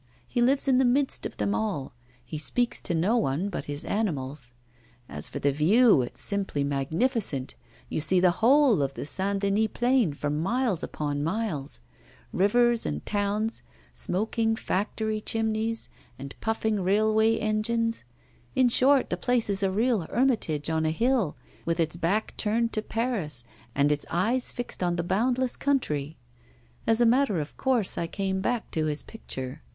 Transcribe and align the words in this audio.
He 0.27 0.41
lives 0.41 0.67
in 0.67 0.79
the 0.79 0.83
midst 0.83 1.27
of 1.27 1.37
them 1.37 1.53
all; 1.53 1.93
he 2.25 2.39
speaks 2.39 2.81
to 2.81 2.95
no 2.95 3.17
one 3.17 3.49
but 3.49 3.65
his 3.65 3.85
animals. 3.85 4.51
As 5.07 5.29
for 5.29 5.37
the 5.37 5.51
view, 5.51 6.01
it's 6.01 6.21
simply 6.21 6.63
magnificent; 6.63 7.53
you 7.87 8.01
see 8.01 8.19
the 8.19 8.31
whole 8.41 8.81
of 8.81 8.95
the 8.95 9.05
St. 9.05 9.39
Denis 9.41 9.67
plain 9.71 10.11
for 10.13 10.31
miles 10.31 10.81
upon 10.81 11.23
miles; 11.23 11.81
rivers 12.33 12.83
and 12.87 13.05
towns, 13.05 13.61
smoking 13.93 14.55
factory 14.55 15.21
chimneys, 15.21 15.87
and 16.17 16.33
puffing 16.41 16.79
railway 16.81 17.37
engines; 17.37 18.03
in 18.55 18.69
short, 18.69 19.11
the 19.11 19.17
place 19.17 19.51
is 19.51 19.61
a 19.61 19.69
real 19.69 20.01
hermitage 20.09 20.67
on 20.67 20.83
a 20.83 20.89
hill, 20.89 21.37
with 21.63 21.79
its 21.79 21.95
back 21.95 22.35
turned 22.37 22.73
to 22.73 22.81
Paris 22.81 23.43
and 23.75 23.91
its 23.91 24.07
eyes 24.09 24.51
fixed 24.51 24.81
on 24.81 24.95
the 24.95 25.03
boundless 25.03 25.55
country. 25.55 26.17
As 26.87 27.01
a 27.01 27.05
matter 27.05 27.39
of 27.39 27.55
course, 27.55 27.99
I 27.99 28.07
came 28.07 28.41
back 28.41 28.71
to 28.71 28.85
his 28.87 29.03
picture. 29.03 29.61